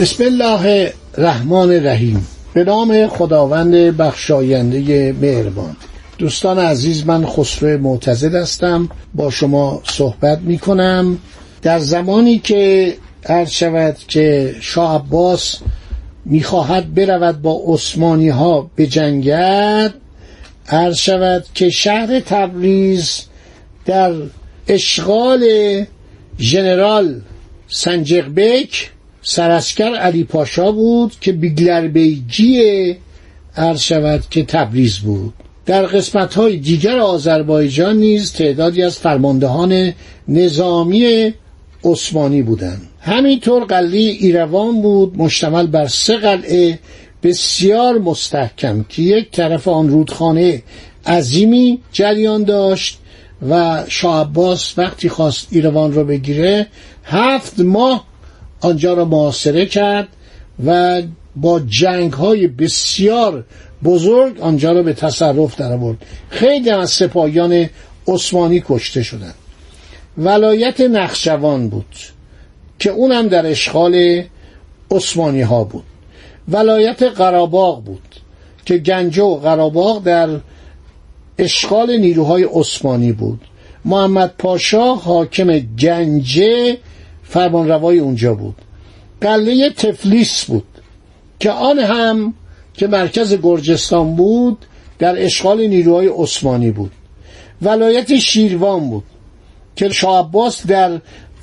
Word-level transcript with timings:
بسم 0.00 0.24
الله 0.24 0.92
الرحمن 1.18 1.70
الرحیم. 1.70 2.26
به 2.54 2.64
نام 2.64 3.06
خداوند 3.06 3.74
بخشاینده 3.74 5.12
مهربان. 5.20 5.76
دوستان 6.18 6.58
عزیز 6.58 7.06
من 7.06 7.26
خسرو 7.26 7.78
معتزد 7.78 8.34
هستم. 8.34 8.88
با 9.14 9.30
شما 9.30 9.82
صحبت 9.84 10.38
می 10.38 10.58
کنم 10.58 11.18
در 11.62 11.78
زمانی 11.78 12.38
که 12.38 12.94
عرض 13.26 13.50
شود 13.50 13.96
که 14.08 14.54
شاه 14.60 14.94
عباس 14.94 15.58
می‌خواهد 16.24 16.94
برود 16.94 17.42
با 17.42 17.62
عثمانی 17.66 18.28
ها 18.28 18.70
بجنگد 18.76 19.94
عرض 20.68 20.96
شود 20.96 21.44
که 21.54 21.70
شهر 21.70 22.20
تبریز 22.20 23.20
در 23.84 24.12
اشغال 24.68 25.44
ژنرال 26.38 27.20
سنجقبک 27.68 28.90
سراسکر 29.22 29.94
علی 29.94 30.24
پاشا 30.24 30.72
بود 30.72 31.12
که 31.20 31.32
بیگلر 31.32 31.88
بیگی 31.88 32.96
عرض 33.56 33.80
شود 33.80 34.24
که 34.30 34.44
تبریز 34.44 34.98
بود. 34.98 35.34
در 35.66 35.86
قسمت 35.86 36.34
های 36.34 36.56
دیگر 36.56 36.98
آذربایجان 36.98 37.96
نیز 37.96 38.32
تعدادی 38.32 38.82
از 38.82 38.98
فرماندهان 38.98 39.92
نظامی 40.28 41.34
عثمانی 41.84 42.42
بودند. 42.42 42.88
همینطور 43.00 43.64
قلعه 43.64 44.00
ایروان 44.00 44.82
بود 44.82 45.16
مشتمل 45.16 45.66
بر 45.66 45.86
سه 45.86 46.16
قلعه 46.16 46.78
بسیار 47.22 47.98
مستحکم 47.98 48.84
که 48.88 49.02
یک 49.02 49.30
طرف 49.30 49.68
آن 49.68 49.88
رودخانه 49.88 50.62
عظیمی 51.06 51.78
جریان 51.92 52.44
داشت 52.44 52.98
و 53.50 53.84
شاه 53.88 54.20
عباس 54.20 54.78
وقتی 54.78 55.08
خواست 55.08 55.48
ایروان 55.50 55.92
رو 55.92 56.04
بگیره 56.04 56.66
هفت 57.04 57.60
ماه 57.60 58.09
آنجا 58.60 58.94
را 58.94 59.04
محاصره 59.04 59.66
کرد 59.66 60.08
و 60.66 61.02
با 61.36 61.60
جنگ 61.60 62.12
های 62.12 62.46
بسیار 62.46 63.44
بزرگ 63.84 64.40
آنجا 64.40 64.72
را 64.72 64.82
به 64.82 64.92
تصرف 64.92 65.56
در 65.56 65.72
آورد 65.72 65.98
خیلی 66.30 66.70
از 66.70 66.90
سپاهیان 66.90 67.68
عثمانی 68.08 68.62
کشته 68.68 69.02
شدند. 69.02 69.34
ولایت 70.18 70.80
نخشوان 70.80 71.68
بود 71.68 71.96
که 72.78 72.90
اونم 72.90 73.28
در 73.28 73.46
اشغال 73.46 74.22
عثمانی 74.90 75.42
ها 75.42 75.64
بود. 75.64 75.84
ولایت 76.48 77.02
قراباغ 77.02 77.84
بود 77.84 78.16
که 78.64 78.78
گنجه 78.78 79.22
و 79.22 79.36
قراباغ 79.36 80.02
در 80.02 80.28
اشغال 81.38 81.96
نیروهای 81.96 82.44
عثمانی 82.44 83.12
بود. 83.12 83.40
محمد 83.84 84.34
پاشا 84.38 84.94
حاکم 84.94 85.58
گنجه 85.58 86.78
فرمانروای 87.30 87.98
اونجا 87.98 88.34
بود. 88.34 88.54
قلعه 89.20 89.70
تفلیس 89.70 90.44
بود 90.44 90.64
که 91.38 91.50
آن 91.50 91.78
هم 91.78 92.34
که 92.74 92.86
مرکز 92.86 93.34
گرجستان 93.42 94.14
بود 94.16 94.58
در 94.98 95.24
اشغال 95.24 95.66
نیروهای 95.66 96.08
عثمانی 96.08 96.70
بود. 96.70 96.92
ولایت 97.62 98.18
شیروان 98.18 98.90
بود 98.90 99.04
که 99.76 99.88
شاه 99.88 100.18
عباس 100.18 100.66
در 100.66 101.00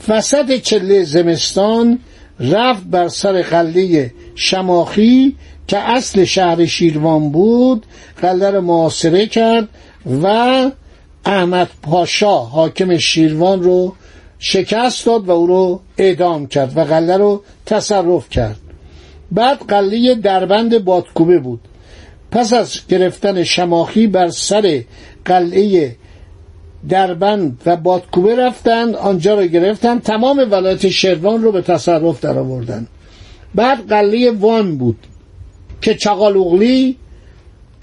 وسط 0.08 0.62
چله 0.62 1.04
زمستان 1.04 2.00
رفت 2.40 2.84
بر 2.84 3.08
سر 3.08 3.42
قلعه 3.42 4.14
شماخی 4.36 5.36
که 5.68 5.78
اصل 5.78 6.24
شهر 6.24 6.66
شیروان 6.66 7.32
بود 7.32 7.86
قلعه 8.22 8.50
را 8.50 8.62
محاصره 8.62 9.26
کرد 9.26 9.68
و 10.24 10.28
احمد 11.26 11.70
پاشا 11.82 12.38
حاکم 12.38 12.98
شیروان 12.98 13.64
رو 13.64 13.96
شکست 14.40 15.06
داد 15.06 15.28
و 15.28 15.32
او 15.32 15.48
رو 15.48 15.82
اعدام 15.98 16.48
کرد 16.48 16.78
و 16.78 16.82
قلعه 16.82 17.18
رو 17.18 17.44
تصرف 17.66 18.30
کرد. 18.30 18.58
بعد 19.32 19.60
قلعه 19.68 20.16
دربند 20.16 20.86
بادکوبه 20.86 21.40
بود. 21.40 21.60
پس 22.32 22.54
از 22.54 22.80
گرفتن 22.90 23.44
شماخی 23.44 24.08
بر 24.08 24.30
سر 24.30 24.84
قلعه 25.26 25.96
دربند 26.90 27.62
و 27.66 27.76
بادکوبه 27.76 28.36
رفتند 28.36 28.96
آنجا 28.96 29.36
رو 29.36 29.48
گرفتند. 29.48 30.04
تمام 30.04 30.48
ولایت 30.52 30.90
شروان 30.90 31.44
رو 31.44 31.52
به 31.52 31.62
تصرف 31.62 32.22
در 32.22 32.38
آوردن. 32.38 32.88
بعد 33.56 33.90
قلعه 33.90 34.32
وان 34.32 34.78
بود 34.78 34.98
که 35.82 35.96
چقالوغلی 35.96 36.98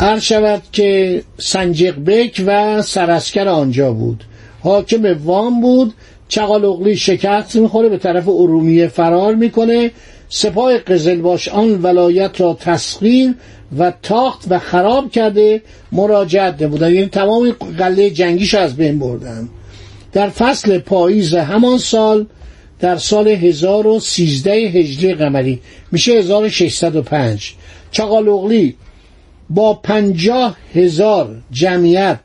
عرض 0.01 0.23
شود 0.23 0.63
که 0.73 1.23
سنجقبک 1.39 2.43
و 2.47 2.83
سراسکر 2.83 3.49
آنجا 3.49 3.93
بود. 3.93 4.25
حاکم 4.63 5.19
وان 5.25 5.61
بود 5.61 5.95
چقالوغلی 6.29 6.97
شکست 6.97 7.57
می‌خوره 7.57 7.89
به 7.89 7.99
طرف 7.99 8.29
ارومیه 8.29 8.89
فرار 8.89 9.35
می‌کنه. 9.35 9.91
سپاه 10.29 10.79
قزلباش 10.79 11.49
آن 11.49 11.83
ولایت 11.83 12.41
را 12.41 12.57
تسخیر 12.61 13.35
و 13.79 13.93
تاخت 14.03 14.45
و 14.49 14.59
خراب 14.59 15.11
کرده. 15.11 15.63
مراجعت 15.93 16.63
نمودن 16.63 16.95
یعنی 16.95 17.07
تمام 17.07 17.51
قلعه 17.79 18.11
جنگیش 18.11 18.55
از 18.55 18.77
بین 18.77 18.99
بردن. 18.99 19.49
در 20.13 20.29
فصل 20.29 20.79
پاییز 20.79 21.35
همان 21.35 21.79
سال 21.79 22.27
در 22.81 22.97
سال 22.97 23.29
1013 23.29 24.53
هجری 24.53 25.15
قمری. 25.15 25.61
میشه 25.93 26.13
1605 26.13 27.55
چقالوغلی 27.91 28.77
با 29.51 29.75
پنجاه 29.75 30.57
هزار 30.75 31.43
جمعیت 31.51 32.19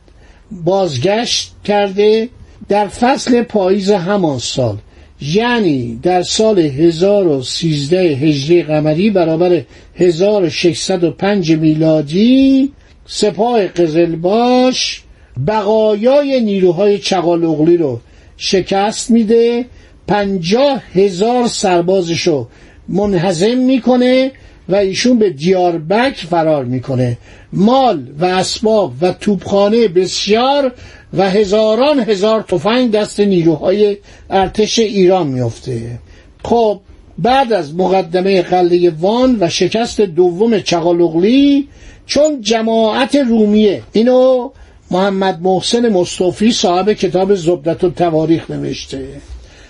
بازگشت 0.52 1.52
کرده. 1.66 2.30
در 2.70 2.88
فصل 2.88 3.42
پاییز 3.42 3.92
همان 3.92 4.40
سال 4.40 4.78
یعنی 5.22 6.00
در 6.04 6.24
سال 6.24 6.60
1013 6.60 8.00
هجری 8.00 8.64
قمری 8.64 9.10
برابر 9.10 9.62
1605 9.96 11.52
میلادی 11.52 12.72
سپاه 13.06 13.68
قزلباش 13.68 15.04
بقایای 15.48 16.42
نیروهای 16.42 16.98
چقالوغلی 16.98 17.78
رو 17.78 18.00
شکست 18.38 19.12
میده 19.12 19.66
پنجاه 20.08 20.82
هزار 20.94 21.48
سربازشو 21.48 22.48
منحزم 22.88 23.58
می‌کنه 23.58 24.32
و 24.70 24.76
ایشون 24.76 25.20
به 25.20 25.30
دیاربک 25.30 26.16
فرار 26.16 26.66
می‌کنه. 26.66 27.18
مال 27.54 28.08
و 28.20 28.26
اسباب 28.26 28.94
و 29.02 29.12
توپخانه 29.14 29.88
بسیار 29.88 30.72
و 31.14 31.30
هزاران 31.30 32.00
هزار 32.00 32.42
تفنگ 32.42 32.92
دست 32.92 33.20
نیروهای 33.20 33.98
ارتش 34.30 34.80
ایران 34.80 35.28
میفته 35.28 36.00
خب 36.44 36.80
بعد 37.18 37.54
از 37.54 37.76
مقدمه 37.76 38.42
قلعه 38.42 38.90
وان 38.90 39.38
و 39.40 39.50
شکست 39.50 40.02
دوم 40.02 40.60
چغالوغلی 40.60 41.68
چون 42.06 42.42
جماعت 42.42 43.16
رومیه 43.16 43.82
اینو 43.94 44.50
محمد 44.92 45.42
محسن 45.42 45.90
مصطفی 45.90 46.52
صاحب 46.52 46.94
کتاب 46.94 47.36
زبدت 47.36 47.84
و 47.84 47.90
تواریخ 47.90 48.52
نوشته. 48.52 49.08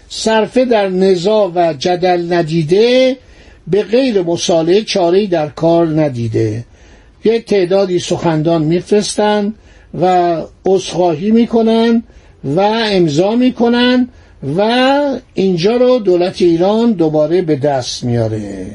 صرفه 0.09 0.65
در 0.65 0.89
نزا 0.89 1.51
و 1.56 1.74
جدل 1.74 2.33
ندیده 2.33 3.18
به 3.68 3.83
غیر 3.83 4.21
مصالحه 4.21 4.81
چاره‌ای 4.81 5.27
در 5.27 5.47
کار 5.47 5.88
ندیده. 6.01 6.65
یک 7.24 7.45
تعدادی 7.45 8.00
سخندان 8.00 8.62
میفرستند 8.63 9.56
و 10.01 10.36
عذرخواهی 10.65 11.31
می‌کنن 11.31 12.03
و 12.44 12.59
امضا 12.91 13.36
می‌کنن 13.36 14.09
و 14.57 14.62
اینجا 15.33 15.77
رو 15.77 16.00
دولت 16.00 16.41
ایران 16.41 16.91
دوباره 16.91 17.41
به 17.41 17.56
دست 17.56 18.03
میاره. 18.03 18.65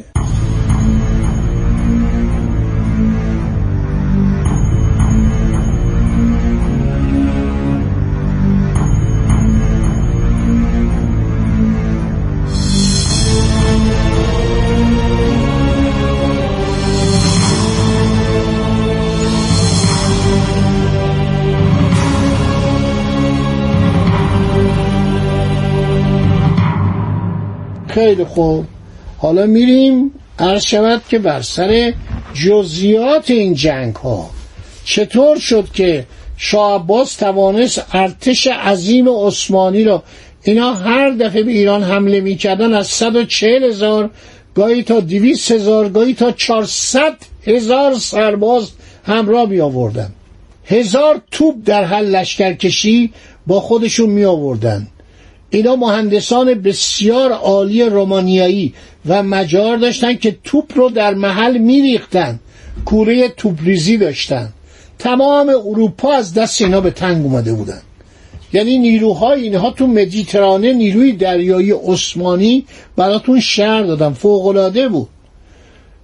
خیلی 27.95 28.25
خوب. 28.25 28.65
حالا 29.19 29.47
میریم 29.47 30.11
عرض 30.39 30.65
شود 30.65 31.03
که 31.09 31.19
بر 31.19 31.43
سر 31.43 31.93
جزیات 32.35 33.31
این 33.31 33.55
جنگ 33.55 33.95
ها 33.97 34.31
چطور 34.85 35.39
شد 35.39 35.69
که 35.73 36.07
شاه 36.37 36.75
عباس 36.75 37.17
توانست 37.17 37.85
ارتش 37.93 38.47
عظیم 38.47 39.09
عثمانی 39.09 39.85
را 39.85 40.03
اینا 40.43 40.75
هر 40.75 41.11
دفعه 41.11 41.43
به 41.43 41.53
ایران 41.53 41.83
حمله 41.83 42.21
می‌کردن 42.21 42.75
از 42.75 42.87
140 42.87 43.65
هزار 43.65 44.11
گاهی 44.55 44.83
تا 44.83 45.01
200 45.01 45.53
هزار 45.53 45.89
گاهی 45.89 46.15
تا 46.15 46.33
400 46.33 47.17
هزار 47.47 47.95
سرباز 47.95 48.71
همراه 49.05 49.49
می 49.49 49.61
آوردن 49.61 50.11
هزار 50.65 51.21
توپ 51.31 51.55
در 51.65 51.85
حل 51.85 52.07
لشکرکشی 52.07 53.13
با 53.47 53.61
خودشون 53.61 54.11
می 54.11 54.25
آوردن 54.25 54.89
اینا 55.55 55.77
مهندسان 55.77 56.55
بسیار 56.55 57.33
عالی 57.33 57.83
رومانیایی 57.83 58.75
و 59.07 59.23
مجار 59.23 59.77
داشتن 59.77 60.15
که 60.15 60.37
توپ 60.45 60.79
رو 60.79 60.91
در 60.91 61.15
محل 61.15 61.59
میریختن. 61.59 62.41
کوره 62.85 63.29
توپریزی 63.29 63.97
داشتن. 63.99 64.53
تمام 64.99 65.49
اروپا 65.49 66.13
از 66.13 66.35
دست 66.35 66.63
اینا 66.63 66.81
به 66.81 66.91
تنگ 66.91 67.25
اومده 67.25 67.53
بودن. 67.53 67.81
یعنی 68.53 68.79
نیروهای 68.79 69.43
اینها 69.43 69.71
تو 69.71 69.87
مدیترانه 69.87 70.73
نیروی 70.73 71.13
دریایی 71.13 71.73
عثمانی 71.73 72.65
براتون 72.97 73.41
شهر 73.41 73.83
دادن. 73.83 74.13
فوقلاده 74.13 74.89
بود. 74.89 75.09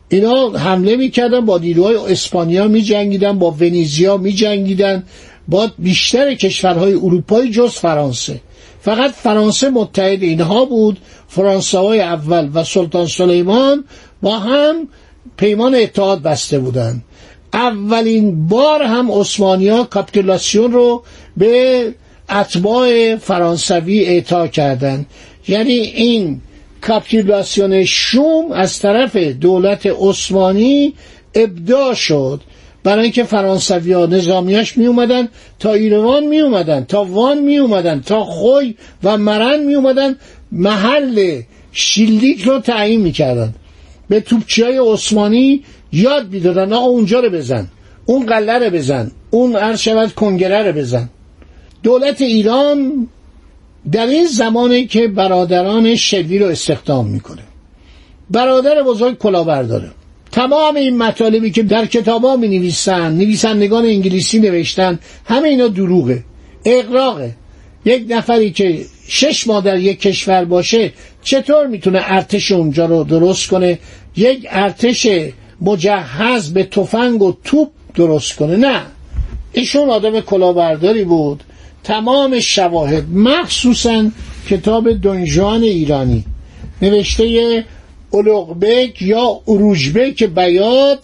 اینا 0.09 0.51
حمله 0.51 0.97
می‌کردن 0.97 1.47
با 1.47 1.59
نیروهای 1.59 1.97
اسپانیا 1.97 2.69
میجنگیدن 2.69 3.39
با 3.39 3.51
ونیزیا 3.51 4.17
میجنگیدن 4.17 5.03
با 5.49 5.71
بیشتر 5.79 6.35
کشورهای 6.35 6.93
اروپایی 6.95 7.51
جز 7.51 7.71
فرانسه. 7.71 8.41
فقط 8.81 9.11
فرانسه 9.11 9.71
متحد 9.71 10.23
اینها 10.23 10.65
بود 10.65 10.99
فرانسه 11.29 11.79
های 11.79 12.01
اول 12.01 12.51
و 12.55 12.65
سلطان 12.65 13.07
سلیمان 13.07 13.85
با 14.23 14.39
هم 14.39 14.89
پیمان 15.37 15.75
اتحاد 15.75 16.23
بسته 16.23 16.59
بودند. 16.59 17.05
اولین 17.53 18.47
بار 18.47 18.83
هم 18.83 19.13
عثمانیا 19.13 19.85
کاپیتولاسیون 19.85 20.73
رو 20.73 21.03
به 21.37 21.95
اتباع 22.31 23.17
فرانسوی 23.17 24.01
اعطا 24.01 24.47
کردند. 24.47 25.07
یعنی 25.49 25.73
این 25.73 26.41
کاپیتولاسیون 26.81 27.85
شوم 27.85 28.53
از 28.53 28.79
طرف 28.79 29.17
دولت 29.17 29.87
عثمانی 29.87 30.95
ابداع 31.35 31.95
شد. 31.95 32.41
برای 32.85 33.03
اینکه 33.03 33.25
فرانسوی 33.25 33.93
ها 33.93 34.07
نظامیاش 34.07 34.77
می 34.77 34.87
اومدن 34.87 35.29
تا 35.59 35.73
ایروان 35.73 36.25
می 36.25 36.41
اومدن 36.41 36.85
تا 36.85 37.05
وان 37.05 37.39
می 37.39 37.59
اومدن 37.59 38.01
تا 38.01 38.25
خوی 38.25 38.75
و 39.05 39.19
مرن 39.19 39.65
می 39.65 39.75
اومدن 39.75 40.17
محل 40.53 41.41
شیلدیک 41.73 42.43
رو 42.43 42.59
تعیین 42.59 43.01
می 43.01 43.13
کردن 43.13 43.55
به 44.09 44.21
توپچی 44.21 44.63
های 44.63 44.79
عثمانی 44.79 45.65
یاد 45.93 46.33
می‌دادن 46.33 46.73
آقا 46.73 46.87
اونجا 46.87 47.21
رو 47.21 47.31
بزن 47.31 47.69
اون 48.07 48.27
قله 48.27 48.59
رو 48.59 48.71
بزن 48.71 49.11
اون 49.31 49.57
عرض 49.57 49.81
شود 49.81 50.15
کنگره 50.15 50.63
رو 50.63 50.73
بزن. 50.73 51.09
دولت 51.83 52.21
ایران 52.21 53.09
در 53.93 54.07
این 54.07 54.27
زمانی 54.27 54.87
که 54.87 55.09
برادران 55.09 55.97
شلی 55.97 56.39
رو 56.39 56.47
استخدام 56.47 57.07
می‌کنه. 57.07 57.43
برادر 58.31 58.83
بزرگ 58.83 59.19
کلاهبرداره. 59.19 59.91
تمام 60.33 60.77
این 60.77 60.99
مطالبی 60.99 61.51
که 61.51 61.63
در 61.63 61.87
کتابا 61.87 62.37
می 62.37 62.49
نویسن 62.49 63.13
نویسندگان 63.13 63.85
انگلیسی 63.85 64.39
نوشتن 64.39 64.99
همه 65.25 65.49
اینا 65.49 65.69
دروغه 65.69 66.25
اقراقه 66.65 67.35
یک 67.85 68.05
نفری 68.09 68.51
که 68.51 68.85
شش 69.09 69.47
ماه 69.47 69.65
در 69.65 69.79
یک 69.79 70.01
کشور 70.01 70.45
باشه 70.45 70.93
چطور 71.23 71.67
می‌تونه 71.67 72.01
ارتش 72.05 72.53
اونجا 72.53 72.87
رو 72.87 73.05
درست 73.05 73.49
کنه؟ 73.49 73.79
یک 74.17 74.47
ارتش 74.51 75.09
مجهز 75.61 76.53
به 76.53 76.65
تفنگ 76.65 77.23
و 77.23 77.37
توپ 77.45 77.69
درست 77.95 78.37
کنه؟ 78.37 78.57
نه. 78.57 78.83
ایشون 79.53 79.91
آدم 79.91 80.21
کلاهبرداری 80.21 81.05
بود. 81.05 81.43
تمام 81.85 82.41
شواهد 82.41 83.05
مخصوصا 83.15 84.11
کتاب 84.51 84.93
دنجان 84.93 85.63
ایرانی. 85.63 86.25
نوشته 86.83 87.65
اولوغبک 88.11 89.03
یا 89.03 89.41
اروژبک 89.49 90.23
بیاد 90.23 90.99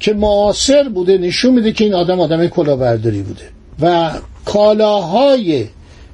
که 0.00 0.12
معاصر 0.12 0.88
بوده 0.88 1.18
نشون 1.18 1.54
میده 1.54 1.72
که 1.72 1.84
این 1.84 1.94
آدم 1.94 2.20
آدم 2.20 2.46
کلاهبرداری 2.46 3.22
بوده. 3.22 3.44
و 3.80 4.10
کالاهای 4.44 5.66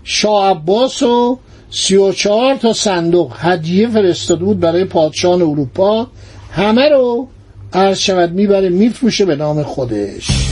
شاه 0.04 0.50
عباس 0.50 1.02
و 1.02 1.38
سی 1.70 1.96
و 1.96 2.12
چهار 2.12 2.54
تا 2.54 2.72
صندوق 2.72 3.32
هدیه 3.38 3.88
فرستاده 3.88 4.44
بود 4.44 4.60
برای 4.60 4.84
پادشاهان 4.84 5.42
اروپا. 5.42 6.06
همه 6.52 6.88
رو 6.88 7.28
عرض 7.72 7.98
شود 7.98 8.32
می‌بره 8.32 8.68
میفروشه 8.68 9.24
به 9.24 9.36
نام 9.36 9.62
خودش. 9.62 10.47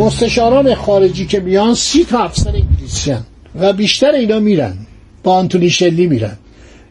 مستشاران 0.00 0.74
خارجی 0.74 1.26
که 1.26 1.40
میان 1.40 1.74
سی 1.74 2.04
تا 2.04 2.18
افسر 2.18 2.50
انگلیسی 2.50 3.14
و 3.60 3.72
بیشتر 3.72 4.12
اینا 4.12 4.38
میرن. 4.38 4.76
با 5.22 5.34
آنتونی 5.34 5.70
شلی 5.70 6.06
میرن. 6.06 6.36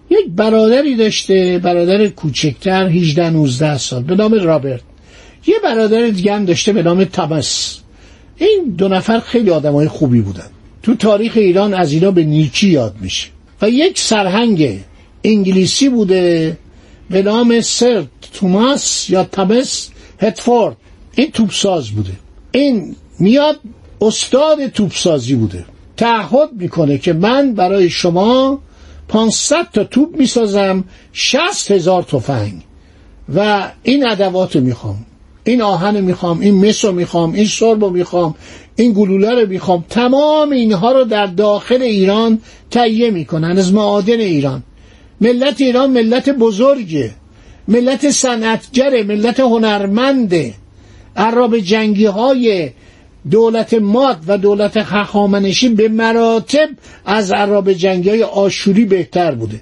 یک 0.10 0.26
برادری 0.36 0.96
داشته 0.96 1.60
برادر 1.64 2.08
کوچکتر 2.08 2.88
18 2.88 3.30
19 3.30 3.78
سال. 3.78 4.04
به 4.04 4.16
نام 4.16 4.34
رابرت. 4.34 4.82
یه 5.48 5.56
برادر 5.64 6.08
دیگه 6.08 6.34
هم 6.34 6.46
داشته 6.46 6.74
به 6.74 6.84
نام 6.84 7.04
تامس. 7.04 7.80
این 8.38 8.76
دو 8.78 8.88
نفر 8.88 9.20
خیلی 9.20 9.50
آدمای 9.50 9.88
خوبی 9.88 10.22
بودن. 10.22 10.50
تو 10.84 10.96
تاریخ 10.96 11.34
ایران 11.36 11.74
از 11.74 11.94
اینا 11.94 12.12
به 12.12 12.24
نیکی 12.24 12.68
یاد 12.68 12.96
میشه. 13.02 13.28
و 13.62 13.70
یک 13.70 14.00
سرهنگ 14.00 14.80
انگلیسی 15.24 15.90
بوده 15.90 16.58
به 17.10 17.22
نام 17.22 17.62
سر 17.62 18.04
توماس 18.34 19.10
یا 19.10 19.24
تامس 19.24 19.90
هتفورد 20.20 20.78
این 21.16 21.32
توپساز 21.32 21.90
بوده. 21.90 22.29
این 22.52 22.96
میاد 23.20 23.60
استاد 24.02 24.68
توپسازی 24.68 25.36
بوده 25.36 25.66
تعهد 25.98 26.50
می‌کنه 26.58 26.98
که 26.98 27.14
من 27.14 27.54
برای 27.54 27.90
شما 27.90 28.60
500 29.08 29.68
تا 29.74 29.84
توپ 29.84 30.16
می‌سازم 30.18 30.84
60 31.14 31.72
هزار 31.72 32.04
تفنگ. 32.04 32.62
و 33.36 33.72
این 33.84 34.08
ادوات 34.08 34.56
رو 34.56 34.62
می‌خوام 34.62 35.06
این 35.44 35.62
آهن 35.62 36.02
می‌خوام 36.02 36.40
این 36.40 36.66
مس 36.66 36.86
رو 36.86 36.92
می‌خوام 36.92 37.34
این 37.34 37.46
سرب 37.46 37.84
رو 37.84 37.90
می‌خوام 37.90 38.36
این 38.76 38.94
گلوله 38.94 39.42
رو 39.42 39.48
می‌خوام. 39.48 39.86
تمام 39.90 40.50
اینها 40.50 40.92
رو 40.92 41.04
در 41.04 41.26
داخل 41.26 41.82
ایران 41.82 42.42
تهیه 42.72 43.12
می‌کنن 43.12 43.58
از 43.58 43.74
معادن 43.74 44.20
ایران. 44.20 44.64
ملت 45.22 45.62
ایران 45.62 45.92
ملت 45.92 46.30
بزرگه. 46.30 47.12
ملت 47.68 48.12
صنعتگره 48.12 49.04
ملت 49.04 49.40
هنرمنده. 49.40 50.54
عرب 51.20 51.58
جنگی 51.58 52.06
های 52.06 52.70
دولت 53.32 53.74
ماد 53.74 54.18
و 54.28 54.38
دولت 54.38 54.84
خخامنشی 54.84 55.70
به 55.70 55.88
مراتب 55.90 56.70
از 57.06 57.32
عرب 57.32 57.74
جنگی 57.74 58.10
های 58.10 58.24
آشوری 58.24 58.86
بهتر 58.86 59.32
بوده. 59.36 59.62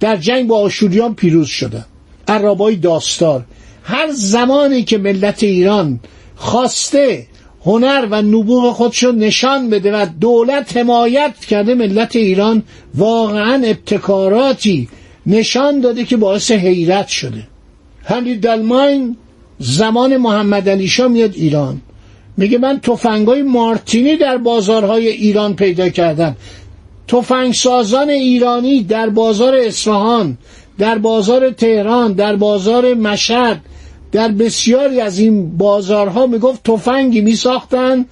در 0.00 0.16
جنگ 0.16 0.46
با 0.46 0.58
آشوریان 0.58 1.14
پیروز 1.14 1.48
شده 1.48 1.84
عربای 2.28 2.76
داستار. 2.76 3.44
هر 3.82 4.10
زمانی 4.12 4.84
که 4.84 4.98
ملت 4.98 5.42
ایران 5.42 6.00
خواسته 6.36 7.26
هنر 7.64 8.06
و 8.10 8.22
نبوغ 8.22 8.72
خودشو 8.72 9.12
نشان 9.12 9.70
بده 9.70 9.92
و 9.92 10.06
دولت 10.20 10.76
حمایت 10.76 11.34
کرده 11.38 11.74
ملت 11.74 12.16
ایران 12.16 12.62
واقعا 12.94 13.62
ابتکاراتی 13.64 14.88
نشان 15.26 15.80
داده 15.80 16.04
که 16.04 16.16
باعث 16.16 16.50
حیرت 16.50 17.08
شده. 17.08 17.42
هنری 18.04 18.36
دلماین 18.36 19.16
زمان 19.60 20.16
محمد 20.16 20.68
علی 20.68 20.88
شاه 20.88 21.08
میاد 21.08 21.34
ایران. 21.34 21.80
میگه 22.36 22.58
من 22.58 22.80
تفنگای 22.80 23.42
مارتینی 23.42 24.16
در 24.16 24.36
بازارهای 24.36 25.08
ایران 25.08 25.56
پیدا 25.56 25.88
کردم. 25.88 26.36
تفنگ 27.08 27.54
سازان 27.54 28.10
ایرانی 28.10 28.82
در 28.82 29.08
بازار 29.08 29.54
اصفهان 29.56 30.38
در 30.78 30.98
بازار 30.98 31.50
تهران 31.50 32.12
در 32.12 32.36
بازار 32.36 32.94
مشهد 32.94 33.60
در 34.12 34.28
بسیاری 34.28 35.00
از 35.00 35.18
این 35.18 35.56
بازارها 35.56 36.26
می‌گفت 36.26 36.62
تفنگی 36.64 37.20
میساختن. 37.20 38.04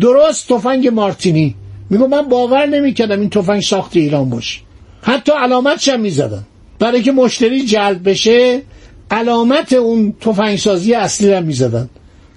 درست 0.00 0.48
تفنگ 0.48 0.88
مارتینی. 0.88 1.54
می‌گفت 1.90 2.12
من 2.12 2.22
باور 2.22 2.66
نمی‌کردم 2.66 3.20
این 3.20 3.30
تفنگ 3.30 3.62
ساخت 3.62 3.96
ایران 3.96 4.30
باشه. 4.30 4.60
حتی 5.02 5.32
علامتش 5.32 5.88
هم 5.88 6.00
می‌زدن. 6.00 6.42
برای 6.78 7.02
که 7.02 7.12
مشتری 7.12 7.64
جلب 7.64 8.08
بشه 8.08 8.62
علامت 9.10 9.72
اون 9.72 10.14
تفنگسازی 10.20 10.94
اصلی 10.94 11.32
رو 11.32 11.44
می‌زدن. 11.44 11.88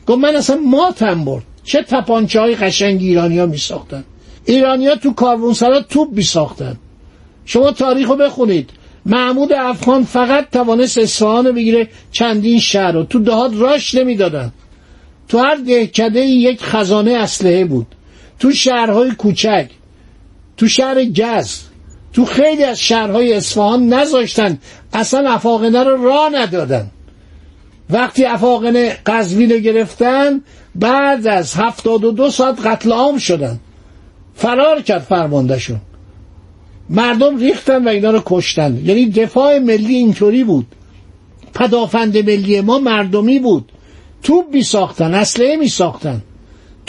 گفت 0.07 0.19
من 0.19 0.35
اصلا 0.35 0.55
ماتم 0.55 1.25
برد. 1.25 1.43
چه 1.63 1.83
تپانچه 1.83 2.39
های 2.39 2.55
قشنگ 2.55 3.01
ایرانی 3.01 3.39
ها 3.39 3.45
میساختن. 3.45 4.03
ایرانیا 4.45 4.95
تو 4.95 5.13
کاروانسرا 5.13 5.81
توپ 5.81 6.13
بی 6.13 6.23
ساختن 6.23 6.77
شما 7.45 7.71
تاریخ 7.71 8.09
رو 8.09 8.15
بخونید. 8.15 8.69
محمود 9.05 9.53
افغان 9.53 10.03
فقط 10.03 10.49
توانست 10.51 10.97
اصفهان 10.97 11.51
بگیره 11.51 11.87
چندین 12.11 12.59
شهر 12.59 12.91
رو. 12.91 13.03
تو 13.03 13.19
دهات 13.19 13.51
راش 13.55 13.95
نمی‌دادن. 13.95 14.51
تو 15.27 15.37
هر 15.37 15.55
دهکده 15.55 16.19
یک 16.19 16.63
خزانه 16.63 17.11
اسلحه 17.11 17.65
بود. 17.65 17.87
تو 18.39 18.51
شهرهای 18.51 19.11
کوچک. 19.11 19.69
تو 20.57 20.67
شهر 20.67 21.05
گز. 21.05 21.68
تو 22.13 22.25
خیلی 22.25 22.63
از 22.63 22.79
شهرهای 22.79 23.33
اصفهان 23.33 23.87
نذاشتن. 23.87 24.57
اصلا 24.93 25.31
افاقنه 25.31 25.83
رو 25.83 26.03
راه 26.03 26.29
ندادن. 26.29 26.87
وقتی 27.89 28.25
افاقنه 28.25 28.97
قزوین 29.05 29.51
رو 29.51 29.57
گرفتن 29.57 30.41
بعد 30.75 31.27
از 31.27 31.55
هفتاد 31.55 32.03
و 32.03 32.11
دو 32.11 32.29
ساعت 32.29 32.65
قتل 32.65 32.91
عام 32.91 33.17
شدن. 33.17 33.59
فرار 34.35 34.81
کرد 34.81 35.01
فرماندهشون. 35.01 35.81
مردم 36.89 37.37
ریختن 37.37 37.85
و 37.85 37.89
اینا 37.89 38.11
رو 38.11 38.21
کشتن. 38.25 38.81
یعنی 38.85 39.09
دفاع 39.09 39.59
ملی 39.59 39.95
اینطوری 39.95 40.43
بود. 40.43 40.65
پدافند 41.53 42.17
ملی 42.17 42.61
ما 42.61 42.79
مردمی 42.79 43.39
بود. 43.39 43.71
توپ 44.23 44.45
می 44.53 44.63
ساختن 44.63 45.13
اسلحه 45.13 45.55
می 45.55 45.67
ساختن 45.67 46.21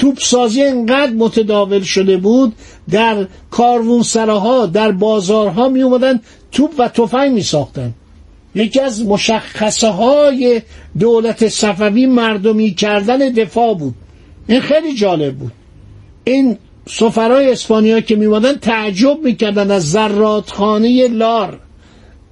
توپ 0.01 0.19
سازی 0.21 0.63
انقدر 0.63 1.13
متداول 1.13 1.81
شده 1.81 2.17
بود 2.17 2.53
در 2.91 3.27
کاروانسراها 3.51 4.67
در 4.67 4.93
بازارها 4.93 5.69
می 5.69 5.83
اومدن 5.83 6.21
توپ 6.53 6.71
و 6.79 6.89
تفنگ 6.89 7.33
می 7.33 7.43
ساختن. 7.43 7.95
یکی 8.55 8.81
از 8.81 9.05
مشخصه 9.05 9.89
های 9.89 10.63
دولت 10.99 11.49
صفوی 11.49 12.07
مردمی 12.07 12.75
کردن 12.75 13.19
دفاع 13.19 13.75
بود. 13.75 13.95
این 14.49 14.61
خیلی 14.61 14.95
جالب 14.95 15.35
بود. 15.35 15.53
این 16.25 16.59
سفرای 16.89 17.53
اسپانیا 17.53 18.01
که 18.01 18.17
میمادن 18.17 18.55
تعجب 18.55 19.19
می‌کردن 19.25 19.71
از 19.71 19.91
زراتخانه 19.91 21.09
لار 21.09 21.59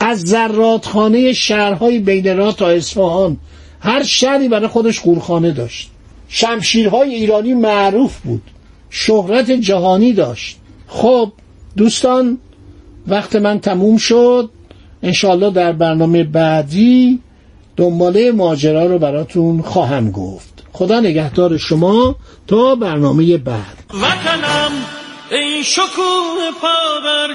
از 0.00 0.20
زراتخانه 0.20 1.32
شهرهای 1.32 1.98
بین 1.98 2.52
تا 2.52 2.68
اصفهان. 2.68 3.36
هر 3.80 4.02
شهری 4.02 4.48
برای 4.48 4.66
خودش 4.66 5.00
قورخانه 5.00 5.50
داشت. 5.50 5.90
شمشیرهای 6.28 7.14
ایرانی 7.14 7.54
معروف 7.54 8.18
بود. 8.18 8.42
شهرت 8.90 9.50
جهانی 9.50 10.12
داشت. 10.12 10.56
خب 10.88 11.32
دوستان 11.76 12.38
وقت 13.06 13.36
من 13.36 13.60
تموم 13.60 13.96
شد. 13.96 14.50
انشالله 15.02 15.50
در 15.50 15.72
برنامه 15.72 16.24
بعدی 16.24 17.20
دنباله 17.76 18.32
ماجرا 18.32 18.86
رو 18.86 18.98
براتون 18.98 19.62
خواهم 19.62 20.10
گفت. 20.10 20.64
خدا 20.72 21.00
نگهدار 21.00 21.56
شما 21.56 22.16
تا 22.46 22.74
برنامه 22.74 23.36
بعد. 23.36 23.84
وطنم 23.94 24.72
ای 25.30 25.64
شکوه 25.64 26.50
پا 26.60 27.00
بر 27.04 27.28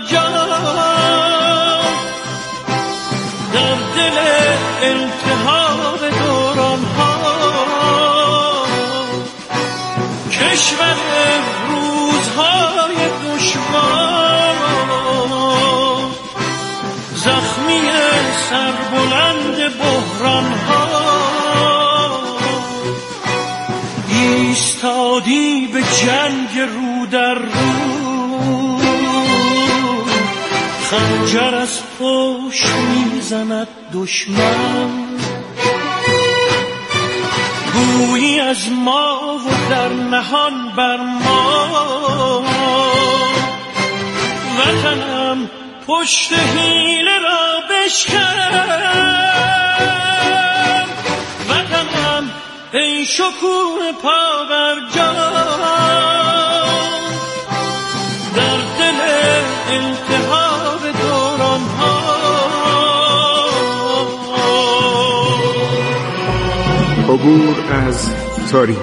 در 3.54 3.76
دل 3.96 4.18
التهاب 4.82 6.00
دوران 6.00 6.80
ها 6.98 7.13
کشور 10.34 10.96
روزهای 11.70 12.96
دشوار. 13.26 14.56
زخمی 17.16 17.82
سربلند 18.50 19.78
بحران 19.78 20.54
ها 20.68 20.88
ایستادی 24.08 25.68
به 25.74 25.82
جنگ 25.82 26.60
رو 26.60 27.06
در 27.06 27.34
رو. 27.34 28.80
خنجر 30.84 31.56
از 31.56 31.80
پشت 32.00 32.68
می‌زند 32.68 33.68
دشمن. 33.94 34.90
گویی 37.74 38.40
از 38.40 38.72
ما 38.72 39.13
نهان 40.14 40.56
بر 40.78 40.98
ما. 40.98 42.44
وطنم 44.58 45.50
پشت 45.88 46.34
حیله 46.34 47.18
را 47.20 47.44
بشکن. 47.70 48.50
وطنم 51.50 52.32
ای 52.74 53.06
شکوه 53.06 53.92
پا 54.04 54.44
بر 54.50 54.76
در 58.36 58.60
دل 58.80 59.00
التهاب 59.70 60.82
دوران 61.02 61.62
ها 61.80 61.96
عبور 67.10 67.56
از 67.88 68.10
تاریخ. 68.52 68.83